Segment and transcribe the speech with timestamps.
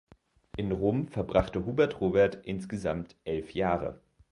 [0.57, 4.01] In Rom verbrachte Hubert Robert insgesamt elf Jahre.